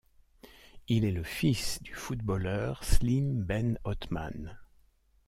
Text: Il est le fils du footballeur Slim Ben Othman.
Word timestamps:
Il 0.87 1.05
est 1.05 1.11
le 1.11 1.21
fils 1.23 1.79
du 1.83 1.93
footballeur 1.93 2.83
Slim 2.83 3.39
Ben 3.43 3.77
Othman. 3.83 4.57